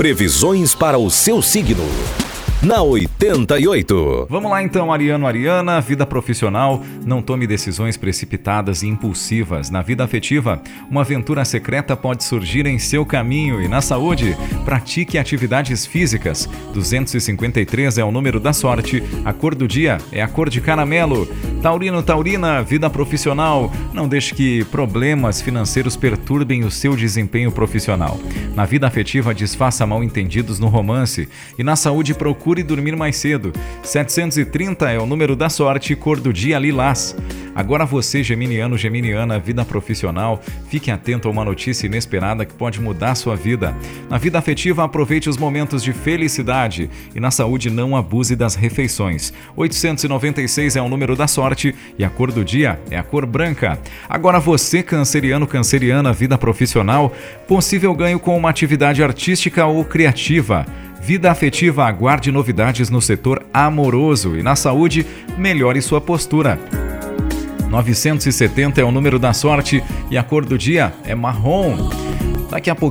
[0.00, 1.84] Previsões para o seu signo
[2.62, 4.26] na 88.
[4.28, 9.70] Vamos lá então, Ariano Ariana, vida profissional, não tome decisões precipitadas e impulsivas.
[9.70, 15.18] Na vida afetiva, uma aventura secreta pode surgir em seu caminho e na saúde, pratique
[15.18, 16.48] atividades físicas.
[16.74, 21.28] 253 é o número da sorte, a cor do dia é a cor de caramelo.
[21.62, 28.18] Taurino Taurina, vida profissional, não deixe que problemas financeiros perturbem o seu desempenho profissional.
[28.54, 31.28] Na vida afetiva, desfaça mal entendidos no romance
[31.58, 33.52] e na saúde procure dormir mais cedo.
[33.82, 37.14] 730 é o número da sorte, cor do dia lilás.
[37.54, 43.14] Agora você, geminiano, geminiana, vida profissional, fique atento a uma notícia inesperada que pode mudar
[43.14, 43.76] sua vida.
[44.08, 49.32] Na vida afetiva, aproveite os momentos de felicidade e na saúde não abuse das refeições.
[49.56, 53.78] 896 é o número da sorte e a cor do dia é a cor branca.
[54.08, 57.12] Agora você, canceriano, canceriana, vida profissional,
[57.48, 60.64] possível ganho com uma atividade artística ou criativa.
[61.00, 65.06] Vida afetiva, aguarde novidades no setor amoroso e na saúde,
[65.36, 66.58] melhore sua postura.
[67.70, 71.88] 970 é o número da sorte e a cor do dia é marrom.
[72.50, 72.78] Daqui a pouco